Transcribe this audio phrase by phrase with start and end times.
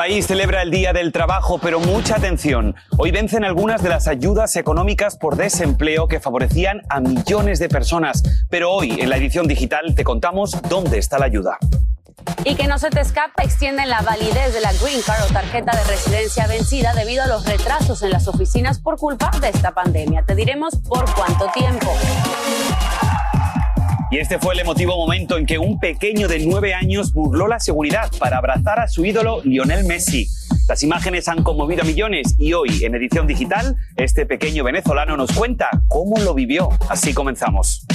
[0.00, 2.74] País celebra el Día del Trabajo, pero mucha atención.
[2.96, 8.22] Hoy vencen algunas de las ayudas económicas por desempleo que favorecían a millones de personas.
[8.48, 11.58] Pero hoy, en la edición digital, te contamos dónde está la ayuda.
[12.46, 15.76] Y que no se te escape, extienden la validez de la Green Card o tarjeta
[15.76, 20.24] de residencia vencida debido a los retrasos en las oficinas por culpa de esta pandemia.
[20.24, 21.92] Te diremos por cuánto tiempo.
[24.12, 27.60] Y este fue el emotivo momento en que un pequeño de nueve años burló la
[27.60, 30.26] seguridad para abrazar a su ídolo Lionel Messi.
[30.68, 35.30] Las imágenes han conmovido a millones y hoy, en edición digital, este pequeño venezolano nos
[35.30, 36.70] cuenta cómo lo vivió.
[36.88, 37.86] Así comenzamos.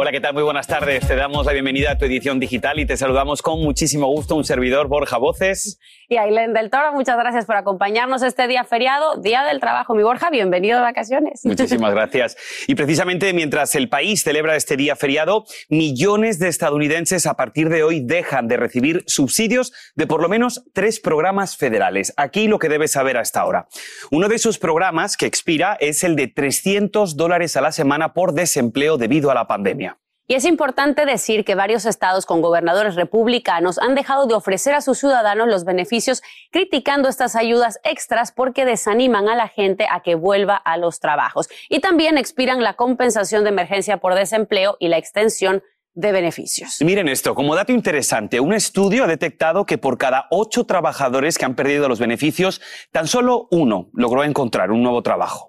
[0.00, 0.32] Hola, ¿qué tal?
[0.32, 1.06] Muy buenas tardes.
[1.06, 4.44] Te damos la bienvenida a tu edición digital y te saludamos con muchísimo gusto un
[4.44, 5.80] servidor Borja Voces.
[6.10, 9.94] Y Ailén del Toro, muchas gracias por acompañarnos este día feriado, Día del Trabajo.
[9.94, 11.44] Mi Borja, bienvenido de vacaciones.
[11.44, 12.34] Muchísimas gracias.
[12.66, 17.82] Y precisamente mientras el país celebra este día feriado, millones de estadounidenses a partir de
[17.82, 22.14] hoy dejan de recibir subsidios de por lo menos tres programas federales.
[22.16, 23.68] Aquí lo que debes saber hasta ahora.
[24.10, 28.32] Uno de esos programas que expira es el de 300 dólares a la semana por
[28.32, 29.98] desempleo debido a la pandemia.
[30.30, 34.82] Y es importante decir que varios estados con gobernadores republicanos han dejado de ofrecer a
[34.82, 40.16] sus ciudadanos los beneficios criticando estas ayudas extras porque desaniman a la gente a que
[40.16, 41.48] vuelva a los trabajos.
[41.70, 45.62] Y también expiran la compensación de emergencia por desempleo y la extensión
[45.94, 46.76] de beneficios.
[46.80, 51.46] Miren esto, como dato interesante, un estudio ha detectado que por cada ocho trabajadores que
[51.46, 52.60] han perdido los beneficios,
[52.92, 55.47] tan solo uno logró encontrar un nuevo trabajo.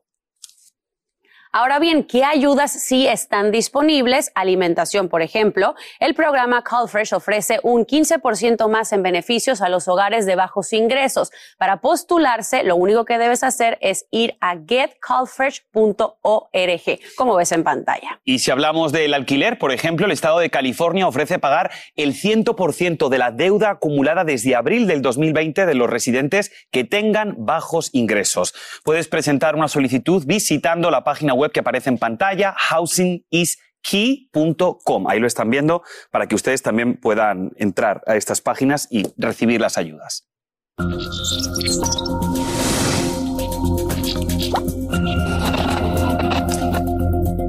[1.52, 4.32] Ahora bien, ¿qué ayudas sí están disponibles?
[4.36, 5.74] Alimentación, por ejemplo.
[6.00, 11.32] El programa CallFresh ofrece un 15% más en beneficios a los hogares de bajos ingresos.
[11.58, 18.22] Para postularse, lo único que debes hacer es ir a getcallfresh.org, como ves en pantalla.
[18.26, 23.10] Y si hablamos del alquiler, por ejemplo, el estado de California ofrece pagar el 100%
[23.10, 28.54] de la deuda acumulada desde abril del 2020 de los residentes que tengan bajos ingresos.
[28.84, 35.08] Puedes presentar una solicitud visitando la página web que aparece en pantalla, housingiskey.com.
[35.08, 39.62] Ahí lo están viendo para que ustedes también puedan entrar a estas páginas y recibir
[39.62, 40.28] las ayudas.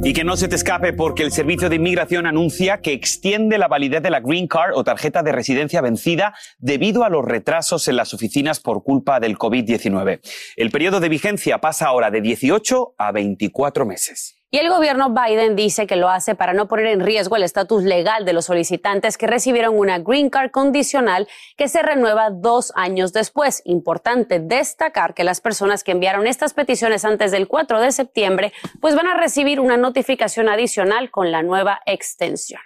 [0.03, 3.69] Y que no se te escape porque el Servicio de Inmigración anuncia que extiende la
[3.69, 7.97] validez de la Green Card o tarjeta de residencia vencida debido a los retrasos en
[7.97, 10.21] las oficinas por culpa del COVID-19.
[10.57, 14.40] El periodo de vigencia pasa ahora de 18 a 24 meses.
[14.53, 17.85] Y el gobierno Biden dice que lo hace para no poner en riesgo el estatus
[17.85, 23.13] legal de los solicitantes que recibieron una Green Card condicional que se renueva dos años
[23.13, 23.63] después.
[23.65, 28.97] Importante destacar que las personas que enviaron estas peticiones antes del 4 de septiembre pues
[28.97, 32.61] van a recibir una notificación adicional con la nueva extensión.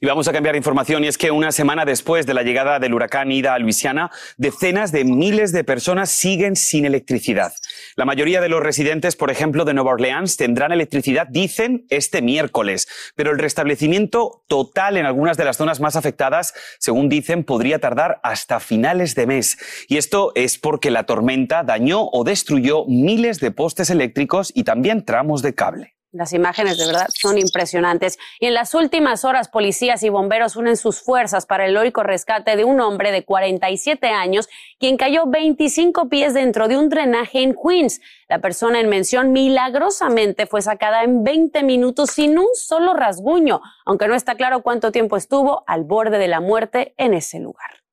[0.00, 2.78] Y vamos a cambiar de información y es que una semana después de la llegada
[2.78, 7.52] del huracán Ida a Luisiana, decenas de miles de personas siguen sin electricidad.
[7.96, 12.88] La mayoría de los residentes, por ejemplo, de Nueva Orleans tendrán electricidad, dicen, este miércoles,
[13.14, 18.20] pero el restablecimiento total en algunas de las zonas más afectadas, según dicen, podría tardar
[18.22, 19.58] hasta finales de mes.
[19.88, 25.04] Y esto es porque la tormenta dañó o destruyó miles de postes eléctricos y también
[25.04, 25.93] tramos de cable.
[26.14, 28.20] Las imágenes de verdad son impresionantes.
[28.38, 32.54] Y en las últimas horas, policías y bomberos unen sus fuerzas para el heroico rescate
[32.54, 34.48] de un hombre de 47 años,
[34.78, 38.00] quien cayó 25 pies dentro de un drenaje en Queens.
[38.28, 44.06] La persona en mención milagrosamente fue sacada en 20 minutos sin un solo rasguño, aunque
[44.06, 47.83] no está claro cuánto tiempo estuvo al borde de la muerte en ese lugar.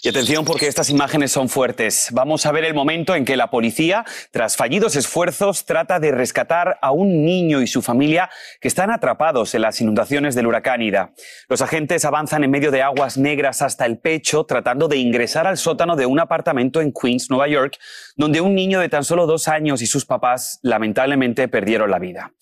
[0.00, 2.08] Y atención porque estas imágenes son fuertes.
[2.12, 6.78] Vamos a ver el momento en que la policía, tras fallidos esfuerzos, trata de rescatar
[6.80, 8.30] a un niño y su familia
[8.60, 11.12] que están atrapados en las inundaciones del huracán Ida.
[11.48, 15.58] Los agentes avanzan en medio de aguas negras hasta el pecho, tratando de ingresar al
[15.58, 17.76] sótano de un apartamento en Queens, Nueva York,
[18.16, 22.32] donde un niño de tan solo dos años y sus papás lamentablemente perdieron la vida.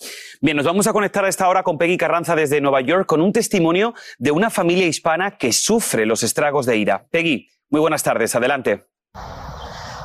[0.41, 3.21] Bien, nos vamos a conectar a esta hora con Peggy Carranza desde Nueva York con
[3.21, 7.07] un testimonio de una familia hispana que sufre los estragos de Ida.
[7.11, 7.40] Peggy,
[7.71, 8.89] muy buenas tardes, adelante.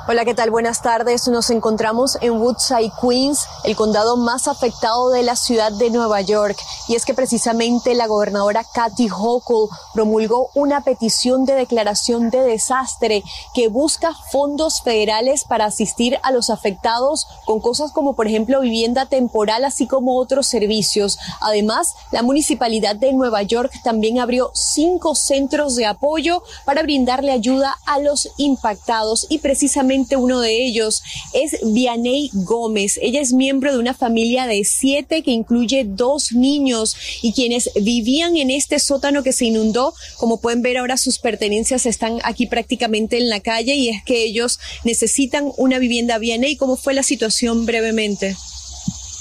[0.08, 0.52] Hola, ¿qué tal?
[0.52, 1.28] Buenas tardes.
[1.30, 6.56] Nos encontramos en Woodside, Queens, el condado más afectado de la ciudad de Nueva York.
[6.88, 13.24] Y es que precisamente la gobernadora Kathy Hochul promulgó una petición de declaración de desastre
[13.56, 19.08] que busca fondos federales para asistir a los afectados con cosas como, por ejemplo, vivienda
[19.08, 21.18] temporal, así como otros servicios.
[21.42, 27.76] Además, la municipalidad de Nueva York también abrió cinco centros de apoyo para brindarle ayuda
[27.88, 31.02] a los impactados y precisamente uno de ellos
[31.34, 33.00] es Vianey Gómez.
[33.02, 38.38] Ella es miembro de una familia de siete que incluye dos niños y quienes vivían
[38.38, 43.18] en este sótano que se inundó, como pueden ver ahora sus pertenencias están aquí prácticamente
[43.18, 46.56] en la calle y es que ellos necesitan una vivienda Vianey.
[46.56, 48.36] ¿Cómo fue la situación brevemente?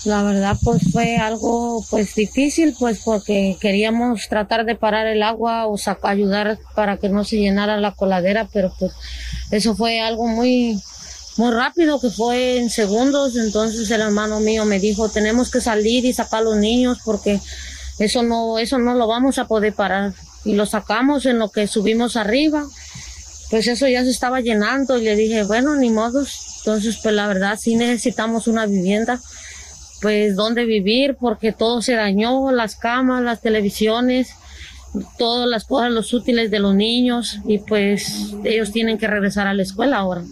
[0.04, 5.66] La verdad pues fue algo pues difícil pues porque queríamos tratar de parar el agua
[5.66, 8.92] o ayudar para que no se llenara la coladera, pero pues
[9.50, 10.78] eso fue algo muy
[11.38, 16.04] muy rápido que fue en segundos, entonces el hermano mío me dijo, "Tenemos que salir
[16.04, 17.40] y sacar a los niños porque
[17.98, 20.12] eso no eso no lo vamos a poder parar."
[20.44, 22.66] Y lo sacamos en lo que subimos arriba.
[23.48, 27.26] Pues eso ya se estaba llenando y le dije, "Bueno, ni modos." Entonces, pues la
[27.26, 29.20] verdad sí necesitamos una vivienda
[30.00, 34.31] pues dónde vivir porque todo se dañó, las camas, las televisiones,
[35.19, 39.55] todas las cosas, los útiles de los niños y pues ellos tienen que regresar a
[39.55, 40.23] la escuela ahora.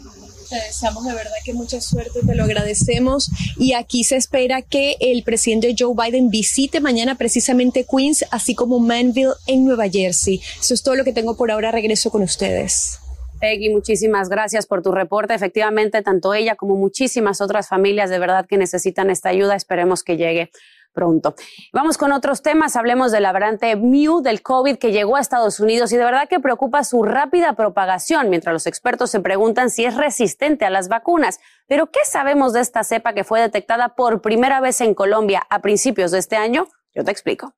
[0.49, 3.31] Te deseamos de verdad que mucha suerte, te lo agradecemos.
[3.57, 8.79] Y aquí se espera que el presidente Joe Biden visite mañana precisamente Queens, así como
[8.79, 10.43] Manville en Nueva Jersey.
[10.61, 11.71] Eso es todo lo que tengo por ahora.
[11.71, 12.99] Regreso con ustedes.
[13.43, 15.35] Peggy, muchísimas gracias por tu reporte.
[15.35, 20.17] Efectivamente, tanto ella como muchísimas otras familias de verdad que necesitan esta ayuda, esperemos que
[20.17, 20.53] llegue
[20.93, 21.35] pronto.
[21.73, 22.77] Vamos con otros temas.
[22.77, 26.29] Hablemos de la variante Mu del COVID que llegó a Estados Unidos y de verdad
[26.29, 30.87] que preocupa su rápida propagación, mientras los expertos se preguntan si es resistente a las
[30.87, 31.41] vacunas.
[31.67, 35.59] Pero, ¿qué sabemos de esta cepa que fue detectada por primera vez en Colombia a
[35.59, 36.69] principios de este año?
[36.95, 37.55] Yo te explico.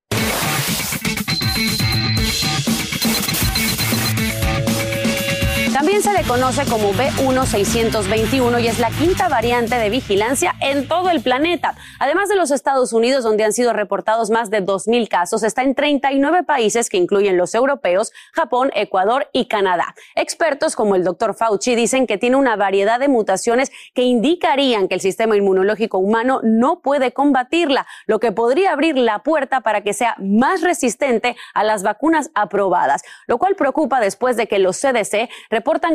[6.02, 11.23] Se le conoce como B1621 y es la quinta variante de vigilancia en todo el
[11.23, 11.76] planeta.
[11.99, 15.75] Además de los Estados Unidos, donde han sido reportados más de 2.000 casos, está en
[15.75, 19.94] 39 países que incluyen los europeos, Japón, Ecuador y Canadá.
[20.14, 24.97] Expertos como el doctor Fauci dicen que tiene una variedad de mutaciones que indicarían que
[24.97, 29.94] el sistema inmunológico humano no puede combatirla, lo que podría abrir la puerta para que
[29.94, 35.31] sea más resistente a las vacunas aprobadas, lo cual preocupa después de que los CDC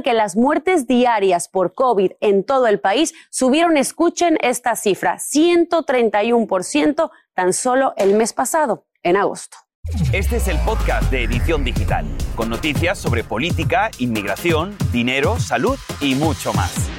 [0.04, 7.10] que las muertes diarias por COVID en todo el país subieron, escuchen esta cifra, 131%
[7.34, 9.58] tan solo el mes pasado, en agosto.
[10.14, 12.06] Este es el podcast de Edición Digital,
[12.36, 16.99] con noticias sobre política, inmigración, dinero, salud y mucho más.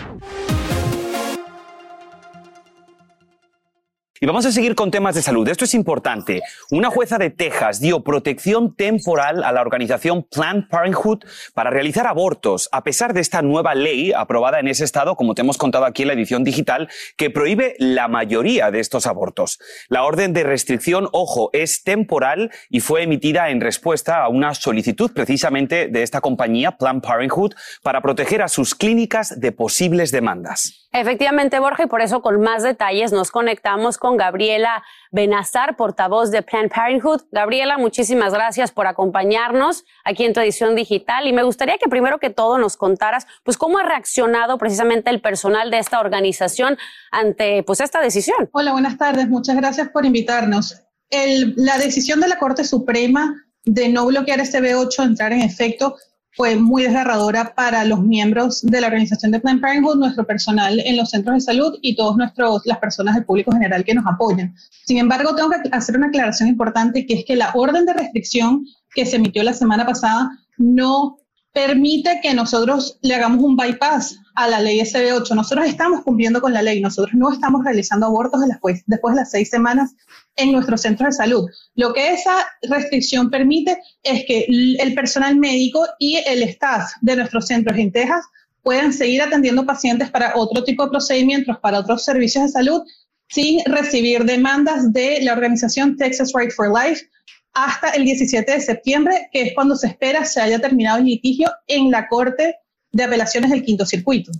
[4.22, 5.48] Y vamos a seguir con temas de salud.
[5.48, 6.42] Esto es importante.
[6.70, 11.20] Una jueza de Texas dio protección temporal a la organización Planned Parenthood
[11.54, 15.40] para realizar abortos, a pesar de esta nueva ley aprobada en ese estado, como te
[15.40, 19.58] hemos contado aquí en la edición digital, que prohíbe la mayoría de estos abortos.
[19.88, 25.12] La orden de restricción, ojo, es temporal y fue emitida en respuesta a una solicitud
[25.14, 30.88] precisamente de esta compañía, Planned Parenthood, para proteger a sus clínicas de posibles demandas.
[30.92, 34.82] Efectivamente, Borja, y por eso con más detalles nos conectamos con Gabriela
[35.12, 37.22] Benazar, portavoz de Planned Parenthood.
[37.30, 42.18] Gabriela, muchísimas gracias por acompañarnos aquí en tu edición digital y me gustaría que primero
[42.18, 46.76] que todo nos contaras pues cómo ha reaccionado precisamente el personal de esta organización
[47.12, 48.50] ante pues esta decisión.
[48.52, 49.28] Hola, buenas tardes.
[49.28, 50.82] Muchas gracias por invitarnos.
[51.10, 53.32] la decisión de la Corte Suprema
[53.64, 55.96] de no bloquear este B8 entrar en efecto
[56.32, 60.96] fue muy desgarradora para los miembros de la organización de Planned Parenthood, nuestro personal en
[60.96, 62.16] los centros de salud y todas
[62.64, 64.54] las personas del público general que nos apoyan.
[64.86, 68.64] Sin embargo, tengo que hacer una aclaración importante, que es que la orden de restricción
[68.94, 71.16] que se emitió la semana pasada no
[71.52, 75.34] permite que nosotros le hagamos un bypass a la ley SB8.
[75.34, 79.50] Nosotros estamos cumpliendo con la ley, nosotros no estamos realizando abortos después, de las seis
[79.50, 79.94] semanas
[80.36, 81.48] en nuestros centros de salud.
[81.74, 87.46] Lo que esa restricción permite es que el personal médico y el staff de nuestros
[87.46, 88.24] centros en Texas
[88.62, 92.82] puedan seguir atendiendo pacientes para otro tipo de procedimientos, para otros servicios de salud,
[93.28, 97.08] sin recibir demandas de la organización Texas Right for Life
[97.52, 101.50] hasta el 17 de septiembre, que es cuando se espera se haya terminado el litigio
[101.66, 102.56] en la Corte
[102.92, 104.32] de Apelaciones del Quinto Circuito.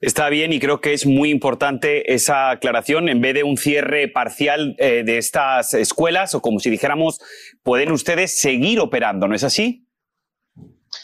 [0.00, 3.08] Está bien y creo que es muy importante esa aclaración.
[3.08, 7.20] En vez de un cierre parcial eh, de estas escuelas, o como si dijéramos,
[7.62, 9.86] pueden ustedes seguir operando, ¿no es así?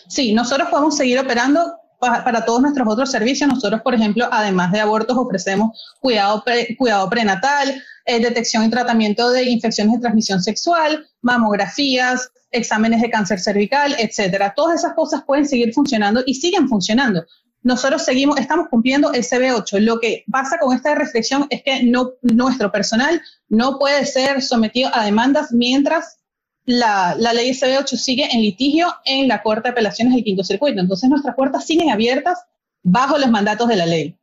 [0.08, 3.48] Sí, nosotros podemos seguir operando para todos nuestros otros servicios.
[3.48, 6.42] Nosotros, por ejemplo, además de abortos, ofrecemos cuidado,
[6.78, 13.38] cuidado prenatal, eh, detección y tratamiento de infecciones de transmisión sexual, mamografías, exámenes de cáncer
[13.38, 14.54] cervical, etcétera.
[14.56, 17.24] Todas esas cosas pueden seguir funcionando y siguen funcionando.
[17.62, 19.80] Nosotros seguimos, estamos cumpliendo el CB8.
[19.80, 24.90] Lo que pasa con esta restricción es que no, nuestro personal no puede ser sometido
[24.94, 26.19] a demandas mientras
[26.64, 30.80] la, ley SB8 sigue en litigio en la Corte de Apelaciones del Quinto Circuito.
[30.80, 32.38] Entonces nuestras puertas siguen abiertas
[32.82, 34.16] bajo los mandatos de la ley.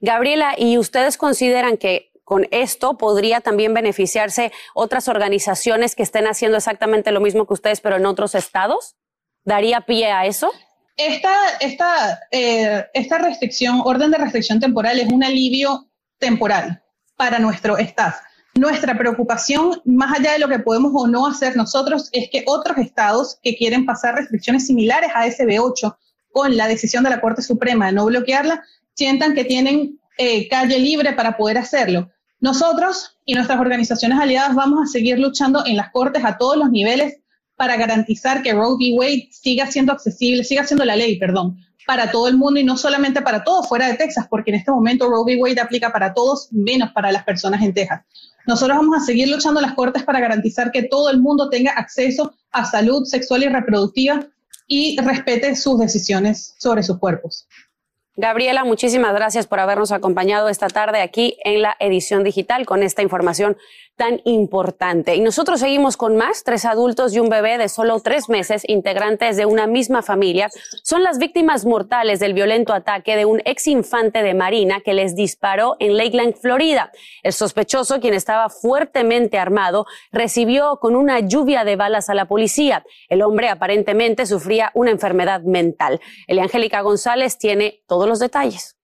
[0.00, 6.56] Gabriela, ¿y ustedes consideran que con esto podría también beneficiarse otras organizaciones que estén haciendo
[6.56, 8.96] exactamente lo mismo que ustedes, pero en otros estados?
[9.44, 10.50] ¿Daría pie a eso?
[10.96, 15.88] Esta, esta, eh, esta restricción, orden de restricción temporal, es un alivio
[16.18, 16.82] temporal
[17.16, 18.16] para nuestro staff.
[18.56, 22.78] Nuestra preocupación, más allá de lo que podemos o no hacer nosotros, es que otros
[22.78, 25.96] estados que quieren pasar restricciones similares a SB8
[26.30, 28.62] con la decisión de la Corte Suprema de no bloquearla,
[28.94, 32.10] sientan que tienen eh, calle libre para poder hacerlo.
[32.38, 36.70] Nosotros y nuestras organizaciones aliadas vamos a seguir luchando en las Cortes a todos los
[36.70, 37.20] niveles
[37.56, 38.92] para garantizar que Roe v.
[38.96, 41.56] Wade siga siendo accesible, siga siendo la ley, perdón,
[41.86, 44.70] para todo el mundo y no solamente para todos fuera de Texas, porque en este
[44.70, 45.36] momento Roe v.
[45.36, 48.02] Wade aplica para todos, menos para las personas en Texas.
[48.46, 52.34] Nosotros vamos a seguir luchando las cortes para garantizar que todo el mundo tenga acceso
[52.52, 54.26] a salud sexual y reproductiva
[54.66, 57.46] y respete sus decisiones sobre sus cuerpos.
[58.16, 63.02] Gabriela, muchísimas gracias por habernos acompañado esta tarde aquí en la edición digital con esta
[63.02, 63.56] información
[63.96, 65.14] tan importante.
[65.14, 66.44] Y nosotros seguimos con más.
[66.44, 70.50] Tres adultos y un bebé de solo tres meses, integrantes de una misma familia,
[70.82, 75.14] son las víctimas mortales del violento ataque de un ex infante de Marina que les
[75.14, 76.90] disparó en Lakeland, Florida.
[77.22, 82.84] El sospechoso, quien estaba fuertemente armado, recibió con una lluvia de balas a la policía.
[83.08, 86.00] El hombre aparentemente sufría una enfermedad mental.
[86.26, 88.76] Eliangélica González tiene todos los detalles.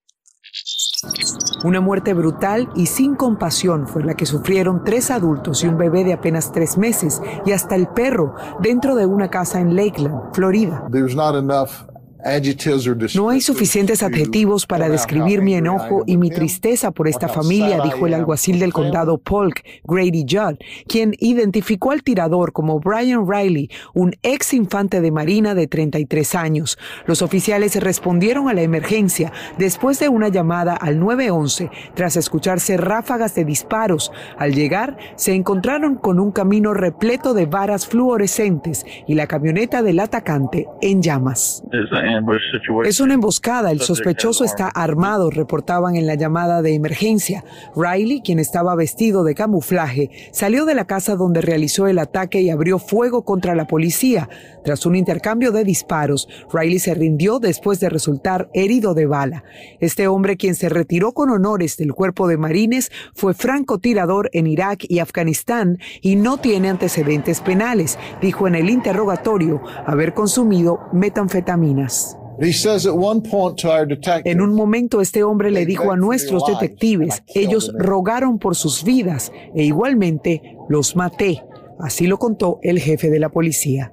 [1.63, 6.03] Una muerte brutal y sin compasión fue la que sufrieron tres adultos y un bebé
[6.03, 10.83] de apenas tres meses y hasta el perro dentro de una casa en Lakeland, Florida.
[13.15, 18.07] No hay suficientes adjetivos para describir mi enojo y mi tristeza por esta familia, dijo
[18.07, 24.13] el alguacil del condado Polk, Grady Judd, quien identificó al tirador como Brian Riley, un
[24.23, 26.77] ex infante de Marina de 33 años.
[27.05, 33.35] Los oficiales respondieron a la emergencia después de una llamada al 911 tras escucharse ráfagas
[33.35, 34.11] de disparos.
[34.37, 39.99] Al llegar, se encontraron con un camino repleto de varas fluorescentes y la camioneta del
[39.99, 41.63] atacante en llamas.
[42.85, 43.71] Es una emboscada.
[43.71, 47.43] El sospechoso está armado, reportaban en la llamada de emergencia.
[47.75, 52.49] Riley, quien estaba vestido de camuflaje, salió de la casa donde realizó el ataque y
[52.49, 54.29] abrió fuego contra la policía.
[54.63, 59.43] Tras un intercambio de disparos, Riley se rindió después de resultar herido de bala.
[59.79, 64.85] Este hombre, quien se retiró con honores del cuerpo de marines, fue francotirador en Irak
[64.87, 72.00] y Afganistán y no tiene antecedentes penales, dijo en el interrogatorio haber consumido metanfetaminas.
[74.25, 79.31] En un momento este hombre le dijo a nuestros detectives, ellos rogaron por sus vidas
[79.55, 81.43] e igualmente los maté.
[81.79, 83.91] Así lo contó el jefe de la policía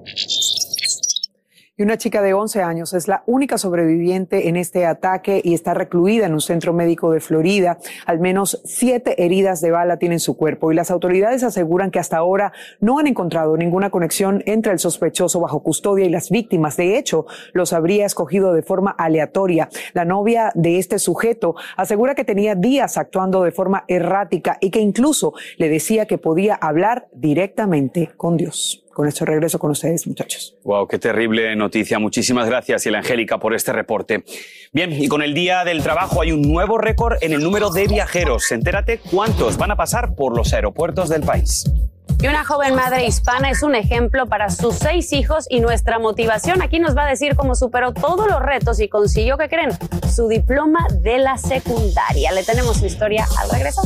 [1.79, 5.73] y una chica de 11 años es la única sobreviviente en este ataque y está
[5.73, 7.77] recluida en un centro médico de Florida.
[8.05, 12.17] Al menos siete heridas de bala tienen su cuerpo y las autoridades aseguran que hasta
[12.17, 16.75] ahora no han encontrado ninguna conexión entre el sospechoso bajo custodia y las víctimas.
[16.75, 19.69] De hecho, los habría escogido de forma aleatoria.
[19.93, 24.81] La novia de este sujeto asegura que tenía días actuando de forma errática y que
[24.81, 30.57] incluso le decía que podía hablar directamente con Dios con esto regreso con ustedes, muchachos.
[30.65, 31.99] Wow, qué terrible noticia.
[31.99, 34.25] Muchísimas gracias, y Angélica, por este reporte.
[34.73, 37.87] Bien, y con el Día del Trabajo hay un nuevo récord en el número de
[37.87, 38.51] viajeros.
[38.51, 41.63] Entérate cuántos van a pasar por los aeropuertos del país.
[42.21, 46.61] Y una joven madre hispana es un ejemplo para sus seis hijos y nuestra motivación.
[46.61, 49.69] Aquí nos va a decir cómo superó todos los retos y consiguió, ¿qué creen?
[50.13, 52.33] Su diploma de la secundaria.
[52.33, 53.85] Le tenemos su historia al regresar.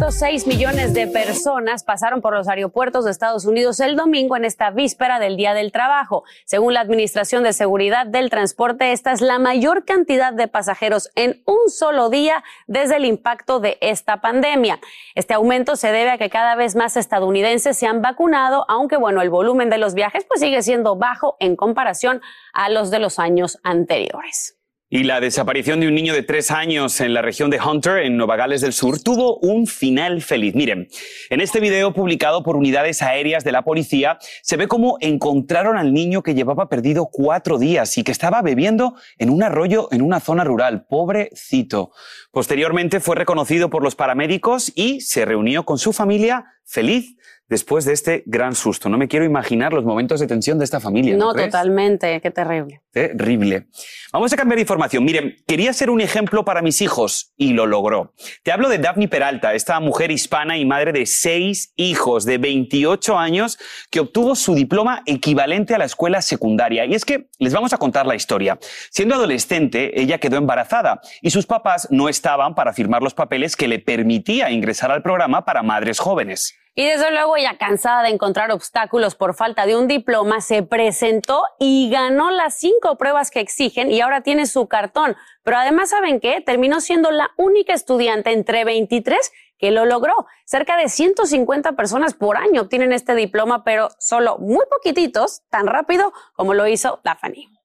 [0.00, 4.70] 1.6 millones de personas pasaron por los aeropuertos de Estados Unidos el domingo en esta
[4.70, 6.24] víspera del Día del Trabajo.
[6.46, 11.42] Según la Administración de Seguridad del Transporte, esta es la mayor cantidad de pasajeros en
[11.44, 14.80] un solo día desde el impacto de esta pandemia.
[15.14, 19.20] Este aumento se debe a que cada vez más estadounidenses se han vacunado, aunque bueno,
[19.20, 22.22] el volumen de los viajes pues sigue siendo bajo en comparación
[22.54, 24.59] a los de los años anteriores.
[24.92, 28.16] Y la desaparición de un niño de tres años en la región de Hunter, en
[28.16, 30.56] Nueva Gales del Sur, tuvo un final feliz.
[30.56, 30.88] Miren,
[31.28, 35.94] en este video publicado por unidades aéreas de la policía, se ve cómo encontraron al
[35.94, 40.18] niño que llevaba perdido cuatro días y que estaba bebiendo en un arroyo en una
[40.18, 40.86] zona rural.
[40.88, 41.92] Pobrecito.
[42.32, 47.16] Posteriormente fue reconocido por los paramédicos y se reunió con su familia feliz
[47.50, 48.88] después de este gran susto.
[48.88, 51.16] No me quiero imaginar los momentos de tensión de esta familia.
[51.16, 52.80] No, totalmente, qué terrible.
[52.92, 53.66] Terrible.
[54.12, 55.04] Vamos a cambiar de información.
[55.04, 58.14] Miren, quería ser un ejemplo para mis hijos y lo logró.
[58.44, 63.18] Te hablo de Daphne Peralta, esta mujer hispana y madre de seis hijos de 28
[63.18, 63.58] años
[63.90, 66.84] que obtuvo su diploma equivalente a la escuela secundaria.
[66.86, 68.58] Y es que les vamos a contar la historia.
[68.90, 73.66] Siendo adolescente, ella quedó embarazada y sus papás no estaban para firmar los papeles que
[73.66, 76.59] le permitía ingresar al programa para madres jóvenes.
[76.74, 81.42] Y desde luego, ya cansada de encontrar obstáculos por falta de un diploma, se presentó
[81.58, 85.16] y ganó las cinco pruebas que exigen y ahora tiene su cartón.
[85.42, 86.40] Pero además, ¿saben qué?
[86.40, 90.26] Terminó siendo la única estudiante entre 23 que lo logró.
[90.44, 96.12] Cerca de 150 personas por año obtienen este diploma, pero solo muy poquititos, tan rápido
[96.34, 97.59] como lo hizo Daphne.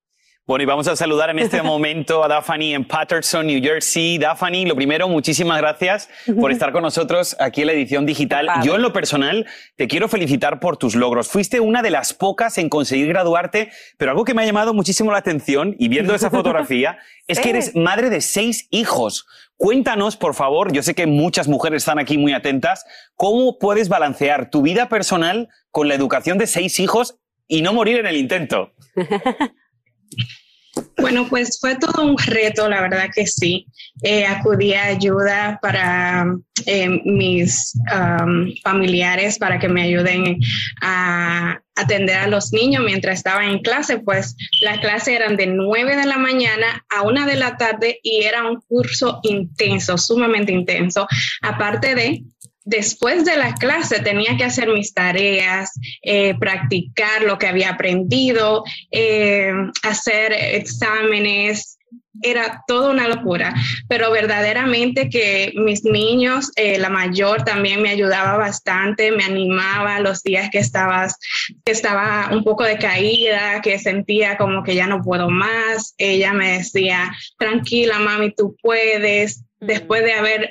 [0.48, 4.20] Bueno, y vamos a saludar en este momento a Daphne en Patterson, New Jersey.
[4.20, 6.08] Daphne, lo primero, muchísimas gracias
[6.40, 8.48] por estar con nosotros aquí en la edición digital.
[8.64, 11.30] Yo en lo personal te quiero felicitar por tus logros.
[11.30, 15.12] Fuiste una de las pocas en conseguir graduarte, pero algo que me ha llamado muchísimo
[15.12, 19.26] la atención y viendo esa fotografía es que eres madre de seis hijos.
[19.58, 22.86] Cuéntanos, por favor, yo sé que muchas mujeres están aquí muy atentas,
[23.16, 27.98] ¿cómo puedes balancear tu vida personal con la educación de seis hijos y no morir
[27.98, 28.74] en el intento?
[30.98, 33.66] Bueno, pues fue todo un reto, la verdad que sí.
[34.02, 36.26] Eh, acudí a ayuda para
[36.66, 37.74] eh, mis
[38.64, 40.38] familiares para que me ayuden
[40.82, 45.96] a atender a los niños mientras estaba en clase, pues las clases eran de 9
[45.98, 51.08] de la mañana a 1 de la tarde y era un curso intenso, sumamente intenso.
[51.42, 52.24] Aparte de
[52.66, 58.64] después de la clase tenía que hacer mis tareas, eh, practicar lo que había aprendido,
[58.92, 59.54] eh,
[59.84, 61.78] hacer exámenes.
[62.22, 63.54] Era toda una locura,
[63.90, 70.24] pero verdaderamente que mis niños, eh, la mayor también me ayudaba bastante, me animaba los
[70.24, 71.18] días que, estabas,
[71.66, 75.94] que estaba un poco decaída, que sentía como que ya no puedo más.
[75.98, 80.50] Ella me decía, tranquila, mami, tú puedes, después de haber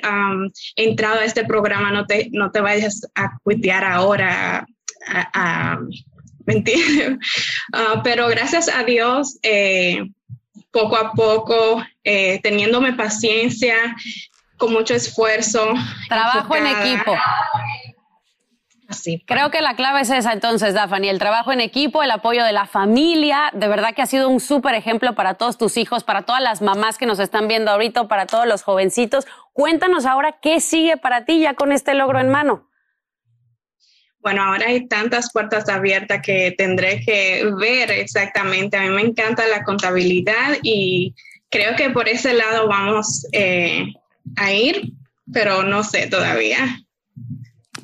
[0.75, 4.65] entrado a este programa, no te, no te vayas a cuitear ahora,
[5.07, 5.79] a.
[7.73, 10.05] Ah, pero gracias a Dios, eh,
[10.71, 13.95] poco a poco, eh, teniéndome paciencia,
[14.57, 15.73] con mucho esfuerzo.
[16.07, 17.17] Trabajo en equipo.
[19.25, 22.51] Creo que la clave es esa entonces, Daphne, el trabajo en equipo, el apoyo de
[22.51, 26.23] la familia, de verdad que ha sido un súper ejemplo para todos tus hijos, para
[26.23, 29.25] todas las mamás que nos están viendo ahorita, para todos los jovencitos.
[29.53, 32.69] Cuéntanos ahora qué sigue para ti ya con este logro en mano.
[34.19, 38.75] Bueno, ahora hay tantas puertas abiertas que tendré que ver exactamente.
[38.77, 41.13] A mí me encanta la contabilidad y
[41.49, 43.85] creo que por ese lado vamos eh,
[44.35, 44.93] a ir,
[45.31, 46.84] pero no sé todavía.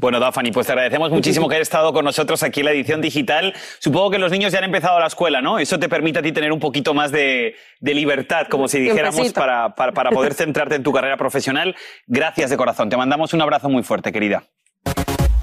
[0.02, 3.02] Bueno, Daphne, pues te agradecemos muchísimo que hayas estado con nosotros aquí en la edición
[3.02, 3.54] digital.
[3.78, 5.60] Supongo que los niños ya han empezado la escuela, ¿no?
[5.60, 9.76] Eso te permite a ti tener un poquito más de, libertad, como si dijéramos, para,
[9.76, 11.76] para poder centrarte en tu carrera profesional.
[12.08, 12.90] Gracias de corazón.
[12.90, 14.44] Te mandamos un abrazo muy fuerte, querida.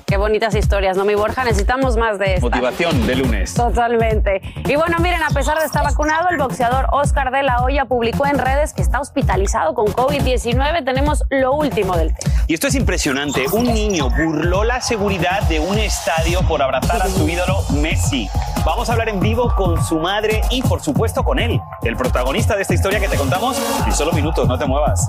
[0.09, 1.45] Qué bonitas historias, ¿no, mi Borja?
[1.45, 2.49] Necesitamos más de esto.
[2.49, 3.53] Motivación de lunes.
[3.53, 4.41] Totalmente.
[4.67, 8.27] Y bueno, miren, a pesar de estar vacunado, el boxeador Oscar de la Hoya publicó
[8.27, 10.83] en redes que está hospitalizado con COVID-19.
[10.83, 12.43] Tenemos lo último del tema.
[12.47, 13.45] Y esto es impresionante.
[13.53, 18.31] Un niño burló la seguridad de un estadio por abrazar a su ídolo Messi.
[18.65, 22.57] Vamos a hablar en vivo con su madre y, por supuesto, con él, el protagonista
[22.57, 24.49] de esta historia que te contamos en solo minutos.
[24.49, 25.07] No te muevas.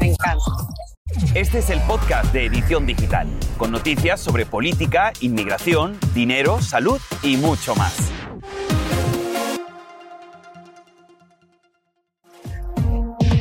[0.00, 0.46] Me encanta.
[1.34, 3.28] Este es el podcast de Edición Digital,
[3.62, 8.10] con noticias sobre política, inmigración, dinero, salud y mucho más.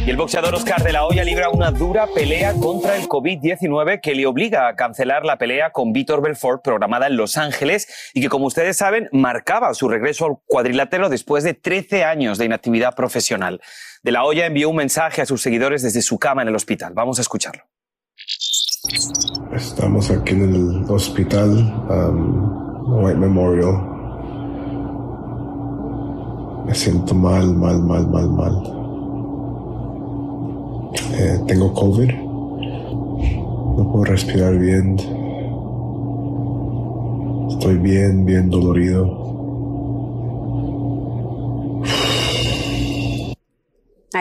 [0.05, 4.13] Y el boxeador Oscar de la Hoya libra una dura pelea contra el COVID-19 que
[4.13, 8.29] le obliga a cancelar la pelea con Víctor Belfort programada en Los Ángeles y que,
[8.29, 13.59] como ustedes saben, marcaba su regreso al cuadrilátero después de 13 años de inactividad profesional.
[14.03, 16.93] De la Hoya envió un mensaje a sus seguidores desde su cama en el hospital.
[16.93, 17.70] Vamos a escucharlo.
[19.53, 21.51] Estamos aquí en el hospital
[21.87, 23.79] um, White Memorial.
[26.65, 28.63] Me siento mal, mal, mal, mal, mal.
[31.13, 32.11] Eh, tengo COVID.
[33.77, 34.97] No puedo respirar bien.
[37.51, 39.05] Estoy bien, bien dolorido.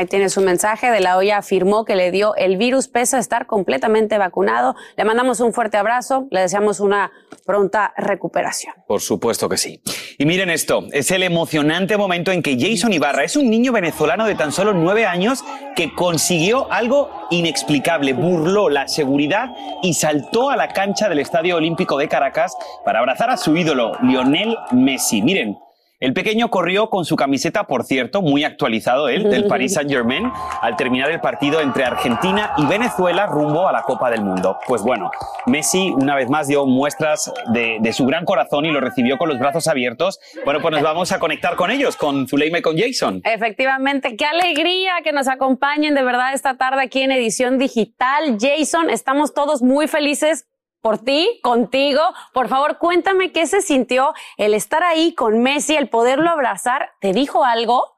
[0.00, 0.90] Ahí tiene su mensaje.
[0.90, 4.74] De la olla afirmó que le dio el virus pese a estar completamente vacunado.
[4.96, 6.26] Le mandamos un fuerte abrazo.
[6.30, 7.12] Le deseamos una
[7.44, 8.72] pronta recuperación.
[8.86, 9.82] Por supuesto que sí.
[10.16, 14.24] Y miren esto, es el emocionante momento en que Jason Ibarra es un niño venezolano
[14.24, 15.44] de tan solo nueve años
[15.76, 19.50] que consiguió algo inexplicable, burló la seguridad
[19.82, 23.92] y saltó a la cancha del Estadio Olímpico de Caracas para abrazar a su ídolo,
[24.02, 25.20] Lionel Messi.
[25.20, 25.58] Miren,
[26.00, 30.32] el pequeño corrió con su camiseta, por cierto, muy actualizado él, del Paris Saint-Germain,
[30.62, 34.58] al terminar el partido entre Argentina y Venezuela rumbo a la Copa del Mundo.
[34.66, 35.10] Pues bueno,
[35.44, 39.38] Messi una vez más dio muestras de, su gran corazón y lo recibió con los
[39.38, 40.18] brazos abiertos.
[40.46, 43.20] Bueno, pues nos vamos a conectar con ellos, con Zuleima y con Jason.
[43.24, 48.38] Efectivamente, qué alegría que nos acompañen de verdad esta tarde aquí en edición digital.
[48.40, 50.46] Jason, estamos todos muy felices
[50.80, 52.00] por ti, contigo.
[52.32, 56.90] Por favor, cuéntame qué se sintió el estar ahí con Messi, el poderlo abrazar.
[57.00, 57.96] ¿Te dijo algo?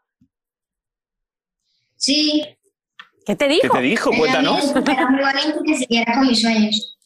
[1.96, 2.44] Sí.
[3.24, 3.62] ¿Qué te dijo?
[3.62, 4.10] ¿Qué te dijo?
[4.10, 4.74] Cuéntanos.
[4.74, 6.98] Era muy bonito que siguiera con mis sueños.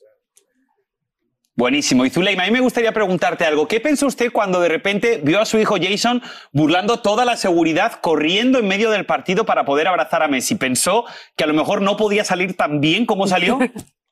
[1.55, 2.05] Buenísimo.
[2.05, 3.67] Y Zuleima, a mí me gustaría preguntarte algo.
[3.67, 8.01] ¿Qué pensó usted cuando de repente vio a su hijo Jason burlando toda la seguridad,
[8.03, 10.57] corriendo en medio del partido para poder abrazar a Messi?
[10.57, 13.59] ¿Pensó que a lo mejor no podía salir tan bien como salió?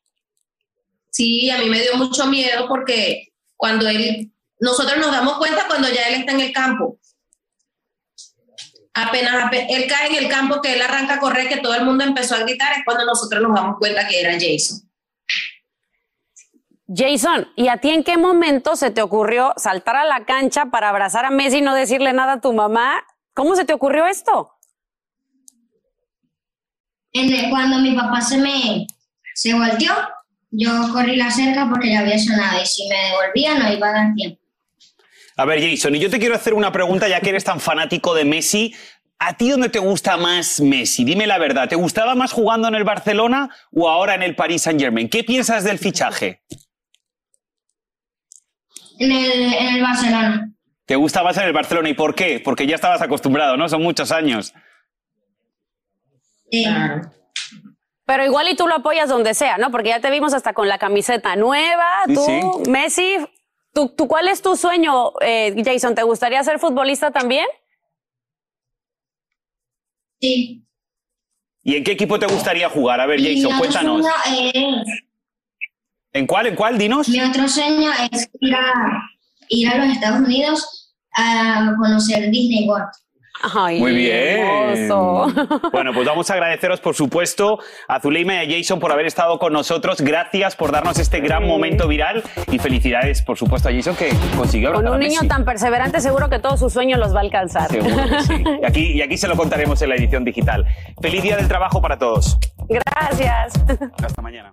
[1.15, 5.89] Sí, a mí me dio mucho miedo porque cuando él, nosotros nos damos cuenta cuando
[5.89, 6.99] ya él está en el campo.
[8.93, 12.03] Apenas, él cae en el campo, que él arranca a correr, que todo el mundo
[12.03, 14.91] empezó a gritar, es cuando nosotros nos damos cuenta que era Jason.
[16.89, 20.89] Jason, ¿y a ti en qué momento se te ocurrió saltar a la cancha para
[20.89, 23.05] abrazar a Messi y no decirle nada a tu mamá?
[23.35, 24.51] ¿Cómo se te ocurrió esto?
[27.51, 28.89] cuando mi papá se me
[29.35, 29.95] se volteó,
[30.57, 33.93] yo corrí la cerca porque ya había sonado y si me devolvía no iba a
[33.93, 34.41] dar tiempo.
[35.37, 38.15] A ver, Jason, y yo te quiero hacer una pregunta ya que eres tan fanático
[38.15, 38.73] de Messi.
[39.19, 41.05] ¿A ti dónde te gusta más Messi?
[41.05, 41.69] Dime la verdad.
[41.69, 45.09] ¿Te gustaba más jugando en el Barcelona o ahora en el Paris Saint-Germain?
[45.09, 46.43] ¿Qué piensas del fichaje?
[48.99, 50.53] En el, en el Barcelona.
[50.87, 51.89] ¿Te gusta más en el Barcelona?
[51.89, 52.41] ¿Y por qué?
[52.45, 53.69] Porque ya estabas acostumbrado, ¿no?
[53.69, 54.55] Son muchos años.
[56.51, 56.67] Sí.
[58.07, 59.71] Pero igual y tú lo apoyas donde sea, ¿no?
[59.71, 63.17] Porque ya te vimos hasta con la camiseta nueva, tú, Messi.
[63.73, 65.95] ¿tú, ¿tú, cuál es tu sueño, eh, Jason?
[65.95, 67.47] ¿Te gustaría ser futbolista también?
[70.21, 70.65] Sí.
[71.63, 73.01] ¿Y en qué equipo te gustaría jugar?
[73.01, 74.07] A ver, Jason, cuéntanos.
[76.13, 76.47] ¿En cuál?
[76.47, 76.79] ¿En cuál?
[76.79, 77.09] Dinos.
[77.09, 79.03] Mi otro sueño es ir a,
[79.49, 82.89] ir a los Estados Unidos a conocer Disney World.
[83.79, 84.45] Muy bien.
[85.73, 89.39] Bueno, pues vamos a agradeceros, por supuesto, a Zuleima y a Jason por haber estado
[89.39, 90.01] con nosotros.
[90.01, 94.73] Gracias por darnos este gran momento viral y felicidades, por supuesto, a Jason que consiguió
[94.73, 97.71] Con un niño tan perseverante, seguro que todos sus sueños los va a alcanzar.
[97.71, 98.45] Seguro que sí.
[98.63, 100.65] Y aquí, y aquí se lo contaremos en la edición digital.
[101.01, 102.39] Feliz día del trabajo para todos.
[102.69, 103.55] Gracias.
[104.03, 104.53] Hasta mañana.